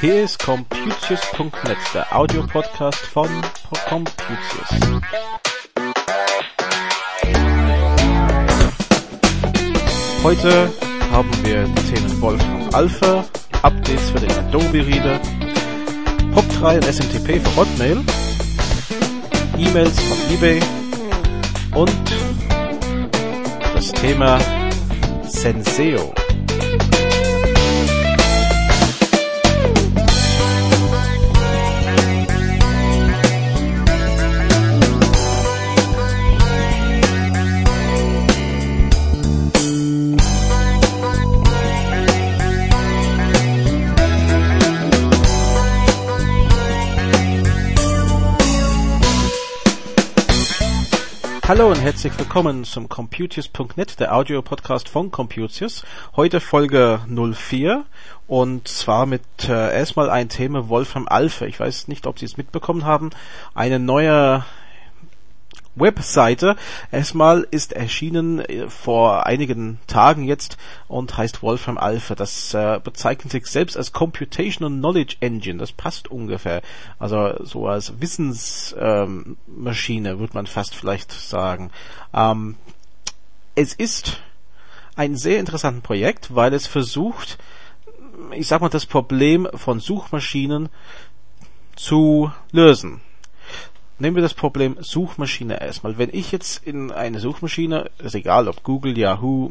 [0.00, 3.28] Hier ist Computius.net, der Audiopodcast von
[3.88, 4.68] Computius.
[10.24, 10.72] Heute
[11.12, 13.24] haben wir die Themen Wolfram Alpha,
[13.62, 15.20] Updates für den Adobe Reader,
[16.34, 18.04] POP3 und SMTP für Hotmail,
[19.58, 20.60] E-Mails von eBay
[21.74, 21.90] und
[23.74, 24.38] das Thema
[25.24, 26.12] Senseo.
[51.48, 55.84] Hallo und herzlich willkommen zum Computius.net, der Audio-Podcast von Computius.
[56.16, 57.84] Heute Folge 04
[58.26, 61.44] und zwar mit äh, erstmal ein Thema Wolfram Alpha.
[61.44, 63.10] Ich weiß nicht, ob Sie es mitbekommen haben.
[63.54, 64.44] Eine neue
[65.76, 66.56] Webseite.
[66.90, 70.56] Erstmal ist erschienen äh, vor einigen Tagen jetzt
[70.88, 72.14] und heißt Wolfram Alpha.
[72.14, 75.58] Das äh, bezeichnet sich selbst als Computational Knowledge Engine.
[75.58, 76.62] Das passt ungefähr.
[76.98, 81.70] Also so als Wissensmaschine ähm, würde man fast vielleicht sagen.
[82.12, 82.56] Ähm,
[83.54, 84.20] es ist
[84.96, 87.38] ein sehr interessantes Projekt, weil es versucht,
[88.32, 90.70] ich sag mal, das Problem von Suchmaschinen
[91.76, 93.02] zu lösen.
[93.98, 95.96] Nehmen wir das Problem Suchmaschine erstmal.
[95.98, 99.50] Wenn ich jetzt in eine Suchmaschine, ist egal ob Google, Yahoo,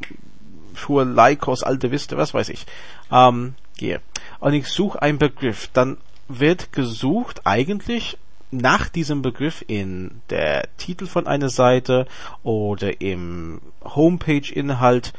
[0.76, 2.66] Shure, Lycos, Alte Vista, was weiß ich,
[3.12, 4.02] ähm, gehe
[4.40, 8.18] und ich suche einen Begriff, dann wird gesucht eigentlich
[8.52, 12.08] nach diesem Begriff in der Titel von einer Seite
[12.44, 15.14] oder im Homepage-Inhalt,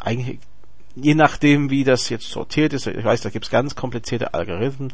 [0.00, 0.38] eigentlich
[0.94, 2.86] je nachdem, wie das jetzt sortiert ist.
[2.86, 4.92] Ich weiß, da gibt es ganz komplizierte Algorithmen.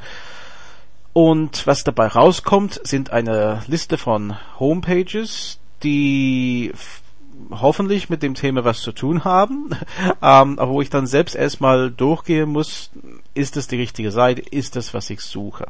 [1.15, 6.73] Und was dabei rauskommt, sind eine Liste von Homepages, die
[7.51, 9.71] hoffentlich mit dem Thema was zu tun haben,
[10.23, 12.91] ähm, aber wo ich dann selbst erstmal durchgehen muss,
[13.33, 15.69] ist es die richtige Seite, ist es, was ich suche.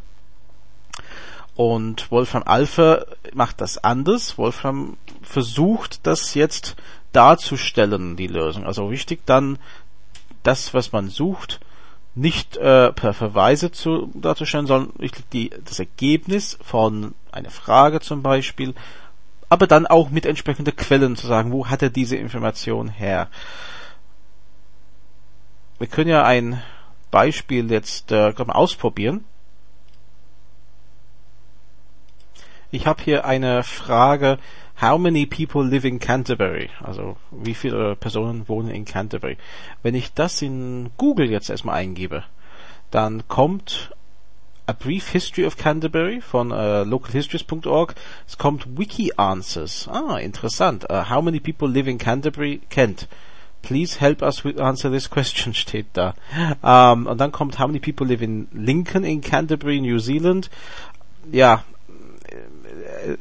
[1.56, 4.38] Und Wolfram Alpha macht das anders.
[4.38, 6.74] Wolfram versucht das jetzt
[7.12, 8.64] darzustellen, die Lösung.
[8.64, 9.58] Also wichtig dann,
[10.42, 11.60] das, was man sucht,
[12.14, 14.92] nicht äh, per Verweise zu, darzustellen, sondern
[15.32, 18.74] die, das Ergebnis von einer Frage zum Beispiel,
[19.48, 23.28] aber dann auch mit entsprechenden Quellen zu sagen, wo hat er diese Information her.
[25.78, 26.62] Wir können ja ein
[27.10, 29.24] Beispiel jetzt äh, mal ausprobieren.
[32.70, 34.38] Ich habe hier eine Frage,
[34.80, 36.68] How many people live in Canterbury?
[36.82, 39.36] Also wie viele Personen wohnen in Canterbury?
[39.82, 42.24] Wenn ich das in Google jetzt erstmal eingebe,
[42.90, 43.90] dann kommt
[44.66, 47.94] A Brief History of Canterbury von uh, localhistories.org.
[48.26, 49.88] Es kommt Wiki Answers.
[49.88, 50.90] Ah, interessant.
[50.90, 52.62] Uh, how many people live in Canterbury?
[52.70, 53.06] Kent.
[53.60, 56.14] Please help us answer this question steht da.
[56.62, 60.50] Um, und dann kommt How many people live in Lincoln in Canterbury, New Zealand?
[61.30, 61.62] Ja,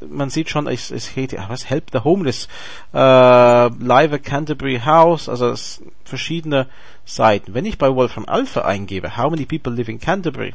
[0.08, 2.48] man sieht schon, es, es geht, was Help the Homeless,
[2.94, 6.68] äh, Live at Canterbury House, also es verschiedene
[7.06, 7.54] Seiten.
[7.54, 10.54] Wenn ich bei Wolfram Alpha eingebe, how many people live in Canterbury?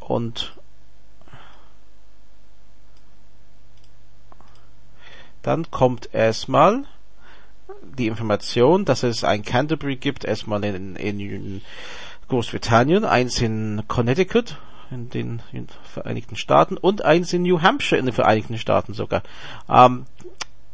[0.00, 0.56] Und
[5.42, 6.84] dann kommt erstmal
[7.82, 11.62] die Information, dass es ein Canterbury gibt, erstmal in, in
[12.28, 14.56] Großbritannien, eins in Connecticut,
[14.90, 18.94] in den, in den Vereinigten Staaten und eins in New Hampshire in den Vereinigten Staaten
[18.94, 19.22] sogar.
[19.68, 20.06] Ähm,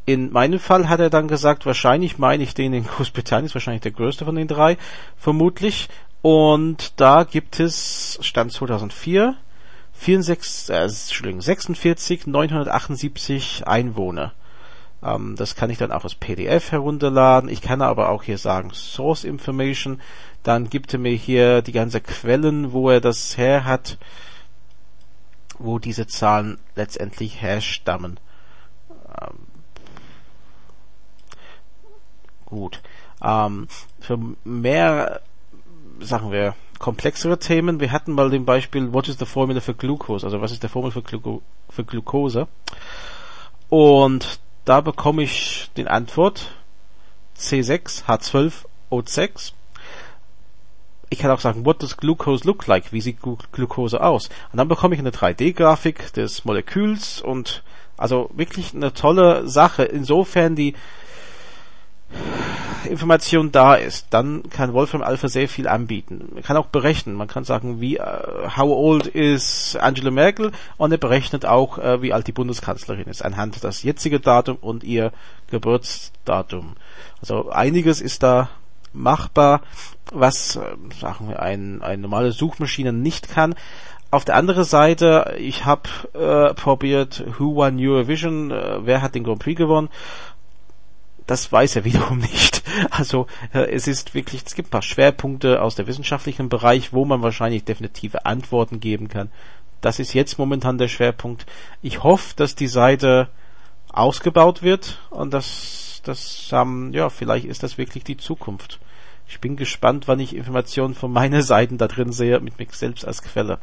[0.05, 3.83] in meinem Fall hat er dann gesagt, wahrscheinlich meine ich den in Großbritannien, ist wahrscheinlich
[3.83, 4.79] der größte von den drei,
[5.17, 5.89] vermutlich.
[6.23, 9.37] Und da gibt es, Stand 2004,
[9.93, 14.33] 64, äh, 46, 978 Einwohner.
[15.03, 17.49] Ähm, das kann ich dann auch als PDF herunterladen.
[17.49, 20.01] Ich kann aber auch hier sagen Source Information.
[20.47, 23.99] Dann gibt er mir hier die ganze Quellen, wo er das her hat,
[25.59, 28.21] wo diese Zahlen letztendlich herstammen.
[29.21, 29.39] Ähm,
[32.45, 32.81] gut.
[33.21, 33.67] Ähm,
[33.99, 35.21] für mehr,
[35.99, 40.25] sagen wir, komplexere Themen, wir hatten mal den Beispiel, what is the formula for glucose?
[40.25, 42.47] Also was ist der Formel für, Gluco für Glucose?
[43.69, 46.53] Und da bekomme ich den Antwort
[47.37, 49.55] C6H12O6
[51.09, 52.93] ich kann auch sagen, what does glucose look like?
[52.93, 53.19] Wie sieht
[53.53, 54.29] Glucose aus?
[54.53, 57.63] Und dann bekomme ich eine 3D-Grafik des Moleküls und
[57.97, 59.85] also wirklich eine tolle Sache.
[59.85, 60.75] Insofern die
[62.89, 66.29] Information da ist, dann kann Wolfram Alpha sehr viel anbieten.
[66.35, 67.17] Man kann auch berechnen.
[67.17, 72.03] Man kann sagen, wie uh, how old is Angela Merkel und er berechnet auch, uh,
[72.03, 75.13] wie alt die Bundeskanzlerin ist anhand das jetzige Datum und ihr
[75.51, 76.77] Geburtsdatum.
[77.21, 78.51] Also einiges ist da
[78.93, 79.63] machbar,
[80.13, 83.55] was äh, sagen wir ein, eine normale Suchmaschine nicht kann.
[84.11, 89.25] Auf der anderen Seite, ich habe äh, probiert, Who won Eurovision, äh, wer hat den
[89.25, 89.89] Grand Prix gewonnen?
[91.27, 92.63] Das weiß er wiederum nicht.
[92.91, 97.05] Also äh, es ist wirklich, es gibt ein paar Schwerpunkte aus der wissenschaftlichen Bereich, wo
[97.05, 99.31] man wahrscheinlich definitive Antworten geben kann.
[99.81, 101.47] Das ist jetzt momentan der Schwerpunkt.
[101.83, 103.29] Ich hoffe, dass die Seite
[103.93, 108.79] ausgebaut wird und dass das, ähm, ja, vielleicht ist das wirklich die Zukunft.
[109.29, 113.05] Ich bin gespannt, wann ich Informationen von meiner Seiten da drin sehe, mit mich selbst
[113.05, 113.59] als Quelle.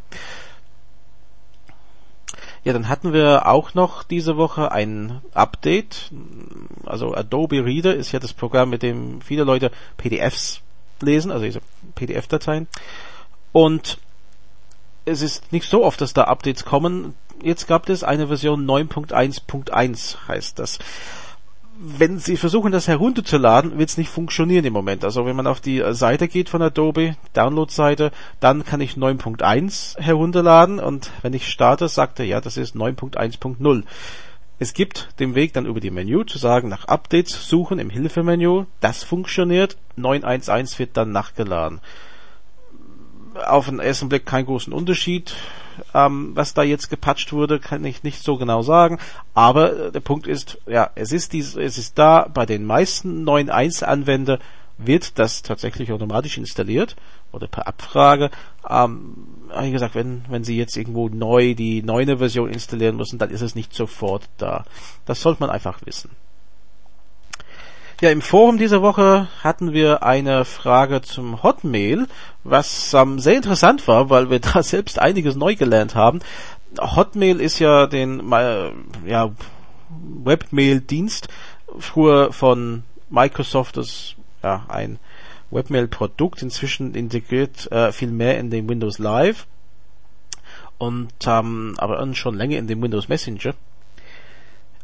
[2.63, 6.12] Ja, dann hatten wir auch noch diese Woche ein Update.
[6.86, 10.62] Also Adobe Reader ist ja das Programm, mit dem viele Leute PDFs
[11.01, 11.62] lesen, also diese
[11.96, 12.68] PDF-Dateien.
[13.51, 13.98] Und
[15.06, 17.16] es ist nicht so oft, dass da Updates kommen.
[17.42, 20.80] Jetzt gab es eine Version 9.1.1 heißt das
[21.85, 25.03] wenn Sie versuchen, das herunterzuladen, wird es nicht funktionieren im Moment.
[25.03, 30.80] Also wenn man auf die Seite geht von Adobe, Download-Seite, dann kann ich 9.1 herunterladen
[30.80, 33.83] und wenn ich starte, sagt er, ja, das ist 9.1.0.
[34.59, 38.63] Es gibt den Weg dann über die Menü zu sagen, nach Updates suchen im Hilfemenü.
[38.79, 39.75] Das funktioniert.
[39.97, 41.81] 9.1.1 wird dann nachgeladen.
[43.45, 45.35] Auf den ersten Blick keinen großen Unterschied.
[45.94, 49.00] Ähm, was da jetzt gepatcht wurde, kann ich nicht so genau sagen.
[49.33, 52.27] Aber äh, der Punkt ist, ja, es ist dies, es ist da.
[52.33, 54.39] Bei den meisten neuen 1-Anwender
[54.77, 56.95] wird das tatsächlich automatisch installiert
[57.31, 58.30] oder per Abfrage.
[58.69, 59.15] Ähm,
[59.59, 63.41] wie gesagt, wenn, wenn Sie jetzt irgendwo neu die neue Version installieren müssen, dann ist
[63.41, 64.65] es nicht sofort da.
[65.06, 66.09] Das sollte man einfach wissen.
[68.03, 72.07] Ja, im Forum dieser Woche hatten wir eine Frage zum Hotmail,
[72.44, 76.19] was ähm, sehr interessant war, weil wir da selbst einiges neu gelernt haben.
[76.81, 78.71] Hotmail ist ja den äh,
[79.05, 79.31] ja,
[80.25, 81.29] Webmail-Dienst
[81.79, 85.00] früher von Microsoft, das ja ein
[85.51, 89.47] Webmail-Produkt, inzwischen integriert äh, viel mehr in den Windows Live
[90.77, 93.53] und ähm, aber schon länger in den Windows Messenger.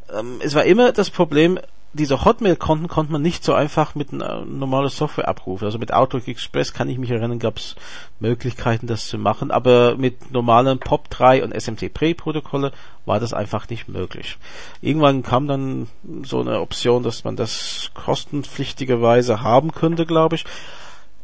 [0.10, 1.60] Ähm, es war immer das Problem,
[1.94, 5.66] diese Hotmail-Konten konnte man nicht so einfach mit einer normalen Software abrufen.
[5.66, 7.76] Also mit Outlook Express kann ich mich erinnern, gab es
[8.20, 12.72] Möglichkeiten, das zu machen, aber mit normalen POP3 und SMTP-Protokolle
[13.06, 14.38] war das einfach nicht möglich.
[14.82, 15.88] Irgendwann kam dann
[16.24, 20.46] so eine Option, dass man das kostenpflichtigerweise haben könnte, glaube ich.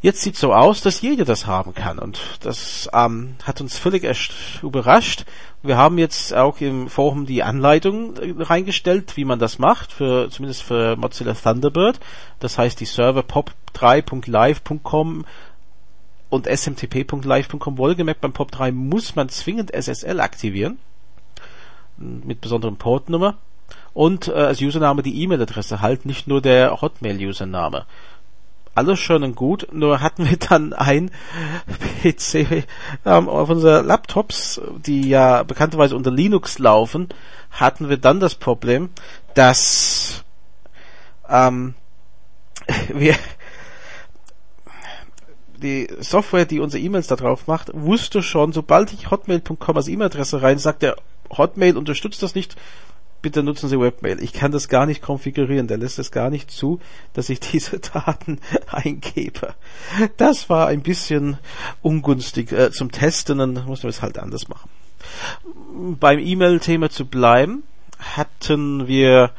[0.06, 4.04] Jetzt sieht so aus, dass jeder das haben kann und das ähm, hat uns völlig
[4.62, 5.26] überrascht.
[5.64, 10.30] Wir haben jetzt auch im Forum die Anleitung äh, reingestellt, wie man das macht, für
[10.30, 12.00] zumindest für Mozilla Thunderbird.
[12.40, 15.26] Das heißt, die Server pop3.live.com
[16.30, 20.78] und smtp.live.com wohlgemerkt beim POP3 muss man zwingend SSL aktivieren
[21.98, 23.38] mit besonderem Portnummer
[23.96, 27.88] und äh, als Username die E-Mail-Adresse halt nicht nur der Hotmail-Username
[28.76, 31.10] alles schön und gut, nur hatten wir dann ein
[32.04, 32.66] PC
[33.06, 37.10] ähm, auf unseren Laptops, die ja bekannterweise unter Linux laufen,
[37.52, 38.90] hatten wir dann das Problem,
[39.34, 40.24] dass
[41.30, 41.74] ähm,
[42.90, 43.16] wir
[45.58, 50.42] die Software, die unsere E-Mails da drauf macht, wusste schon, sobald ich hotmail.com als E-Mail-Adresse
[50.42, 50.98] rein, sagt der
[51.36, 52.56] Hotmail unterstützt das nicht,
[53.22, 54.22] bitte nutzen Sie Webmail.
[54.22, 55.68] Ich kann das gar nicht konfigurieren.
[55.68, 56.80] Der lässt es gar nicht zu,
[57.14, 59.56] dass ich diese Daten eingebe.
[60.18, 61.38] Das war ein bisschen
[61.82, 64.70] ungünstig äh, zum Testen, dann mussten wir es halt anders machen.
[66.00, 67.64] Beim E-Mail-Thema zu bleiben,
[68.00, 69.32] hatten wir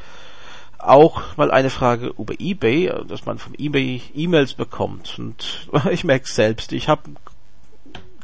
[0.79, 5.19] auch mal eine Frage über eBay, dass man vom eBay E-Mails bekommt.
[5.19, 7.03] Und ich merke selbst, ich habe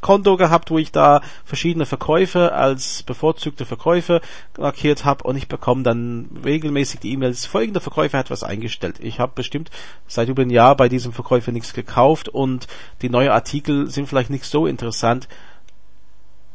[0.02, 4.20] Konto gehabt, wo ich da verschiedene Verkäufe als bevorzugte Verkäufe
[4.58, 8.96] markiert habe und ich bekomme dann regelmäßig die E-Mails, folgender Verkäufer hat was eingestellt.
[9.00, 9.70] Ich habe bestimmt
[10.06, 12.66] seit über einem Jahr bei diesem Verkäufer nichts gekauft und
[13.00, 15.28] die neuen Artikel sind vielleicht nicht so interessant.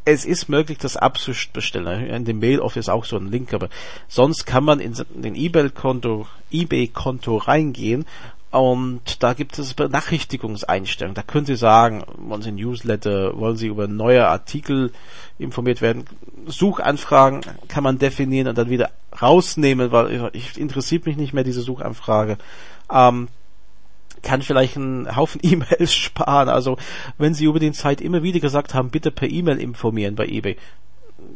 [0.03, 2.07] Es ist möglich, das abzubestellen.
[2.07, 3.67] In dem Mail Office auch so ein Link, aber
[4.07, 8.05] sonst kann man in den eBay-Konto eBay-Konto reingehen
[8.57, 11.15] und da gibt es Benachrichtigungseinstellungen.
[11.15, 14.91] Da können Sie sagen, wollen Sie Newsletter, wollen Sie über neue Artikel
[15.37, 16.05] informiert werden.
[16.45, 21.61] Suchanfragen kann man definieren und dann wieder rausnehmen, weil ich, interessiert mich nicht mehr diese
[21.61, 22.37] Suchanfrage.
[22.91, 23.27] Ähm,
[24.23, 26.49] kann vielleicht einen Haufen E-Mails sparen.
[26.49, 26.77] Also
[27.17, 30.57] wenn Sie über die Zeit immer wieder gesagt haben, bitte per E-Mail informieren bei eBay.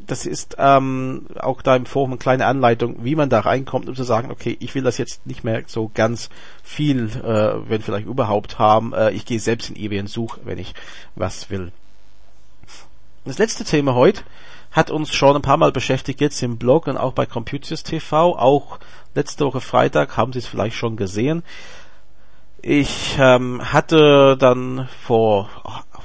[0.05, 3.95] Das ist ähm, auch da im Forum eine kleine Anleitung, wie man da reinkommt, um
[3.95, 6.29] zu sagen, okay, ich will das jetzt nicht mehr so ganz
[6.63, 8.93] viel, äh, wenn vielleicht überhaupt haben.
[8.93, 10.73] Äh, ich gehe selbst in eBay und suche, wenn ich
[11.15, 11.71] was will.
[13.25, 14.23] Das letzte Thema heute
[14.71, 18.37] hat uns schon ein paar Mal beschäftigt, jetzt im Blog und auch bei Computers TV.
[18.37, 18.79] Auch
[19.13, 21.43] letzte Woche Freitag haben Sie es vielleicht schon gesehen.
[22.61, 26.01] Ich ähm, hatte dann vor oh,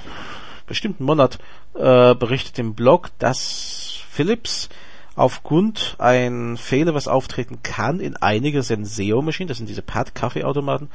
[0.65, 1.39] bestimmten Monat
[1.77, 4.69] äh, berichtet im Blog, dass Philips
[5.15, 10.89] aufgrund ein Fehler, was auftreten kann in einige Senseo-Maschinen, das sind diese Pad-Kaffeeautomaten,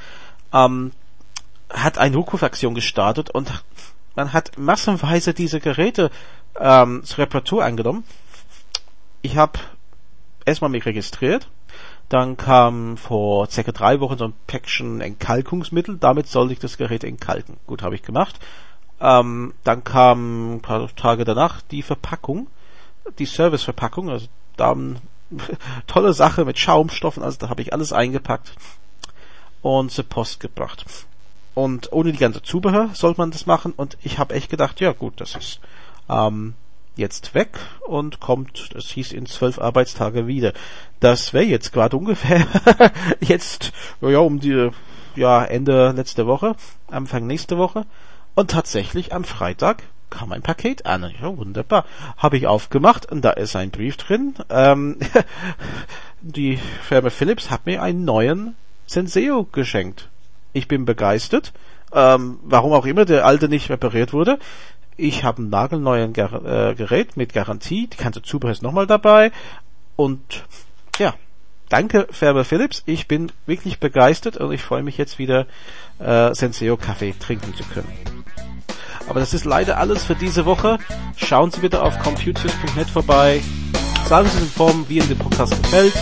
[0.53, 0.93] ähm,
[1.71, 3.51] hat eine Rückrufaktion gestartet und
[4.15, 6.11] man hat massenweise diese Geräte
[6.59, 8.05] ähm, zur Reparatur angenommen.
[9.23, 9.59] Ich habe
[10.45, 11.49] erstmal mich registriert,
[12.09, 17.05] dann kam vor circa drei Wochen so ein Päckchen Entkalkungsmittel, damit sollte ich das Gerät
[17.05, 17.57] entkalken.
[17.67, 18.39] Gut, habe ich gemacht.
[19.03, 22.47] Ähm, dann kam ein paar Tage danach die Verpackung,
[23.19, 24.77] die Serviceverpackung, also da
[25.89, 28.53] tolle Sache mit Schaumstoffen, also da habe ich alles eingepackt
[29.61, 30.87] und zur Post gebracht.
[31.55, 33.73] Und ohne die ganze Zubehör sollte man das machen.
[33.77, 35.61] Und ich habe echt gedacht, ja gut, das ist
[36.09, 36.55] ähm,
[36.97, 40.53] jetzt weg und kommt, das hieß in zwölf Arbeitstage wieder.
[41.01, 42.47] Das wäre jetzt gerade ungefähr
[43.21, 44.71] jetzt, ja, um die,
[45.17, 46.55] ja, Ende letzte Woche,
[46.89, 47.85] Anfang nächste Woche.
[48.35, 51.11] Und tatsächlich am Freitag kam ein Paket an.
[51.21, 51.85] Ja, wunderbar.
[52.17, 54.35] Habe ich aufgemacht und da ist ein Brief drin.
[54.51, 54.99] Ähm,
[56.21, 58.55] die Firma Philips hat mir einen neuen
[58.87, 60.09] Senseo geschenkt.
[60.53, 61.53] Ich bin begeistert.
[61.93, 64.39] Ähm, warum auch immer der alte nicht repariert wurde.
[64.97, 67.87] Ich habe ein nagelneues Ger äh, Gerät mit Garantie.
[67.87, 69.33] Die ganze Zubehör ist nochmal dabei.
[69.97, 70.45] Und
[70.99, 71.15] ja,
[71.69, 72.83] danke Färber Philips.
[72.87, 75.47] Ich bin wirklich begeistert und ich freue mich jetzt wieder
[75.99, 78.22] äh, Senseo Kaffee trinken zu können.
[79.09, 80.79] Aber das ist leider alles für diese Woche.
[81.17, 83.43] Schauen Sie bitte auf computers.net vorbei.
[84.09, 85.95] Sagen Sie in Form, wie Ihnen der Podcast gefällt.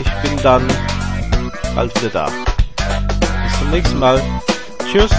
[0.00, 0.66] Ich bin dann
[1.74, 2.30] bald wieder da
[3.58, 4.20] zum nächsten Mal.
[4.90, 5.10] Tschüss.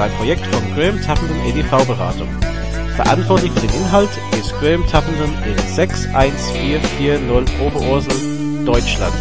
[0.00, 2.28] Ein Projekt von Graham Tappenden EDV Beratung.
[2.96, 9.14] Verantwortlich für den Inhalt ist Graham Tappenden in 61440 Oberursel, Deutschland.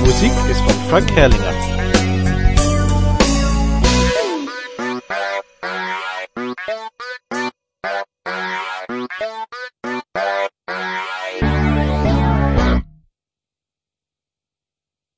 [0.00, 1.75] Musik ist von Frank Herrlinger.